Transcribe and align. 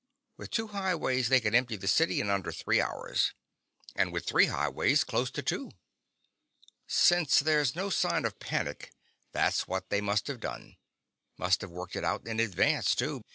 With 0.35 0.49
two 0.49 0.69
highways 0.69 1.29
they 1.29 1.39
could 1.39 1.53
empty 1.53 1.75
the 1.75 1.87
city 1.87 2.19
in 2.19 2.31
under 2.31 2.51
three 2.51 2.81
hours, 2.81 3.35
and 3.95 4.11
with 4.11 4.25
three 4.25 4.47
highways 4.47 5.03
close 5.03 5.29
to 5.29 5.43
two. 5.43 5.69
Since 6.87 7.41
there's 7.41 7.75
no 7.75 7.91
sign 7.91 8.25
of 8.25 8.39
panic, 8.39 8.93
that's 9.31 9.67
what 9.67 9.91
they 9.91 10.01
must 10.01 10.25
have 10.25 10.39
done. 10.39 10.77
Must 11.37 11.61
have 11.61 11.69
worked 11.69 11.95
it 11.95 12.03
out 12.03 12.25
in 12.25 12.39
advance, 12.39 12.95
too. 12.95 13.21